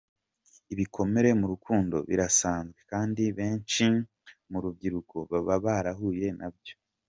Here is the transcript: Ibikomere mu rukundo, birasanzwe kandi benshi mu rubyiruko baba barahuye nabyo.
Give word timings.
Ibikomere 0.73 1.29
mu 1.39 1.45
rukundo, 1.51 1.95
birasanzwe 2.09 2.79
kandi 2.91 3.23
benshi 3.37 3.85
mu 4.51 4.57
rubyiruko 4.63 5.15
baba 5.31 5.55
barahuye 5.65 6.27
nabyo. 6.39 6.73